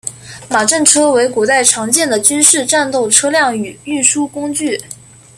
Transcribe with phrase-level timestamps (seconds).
[0.49, 4.81] 马战车为古代常见的军事战斗车辆与运输工具。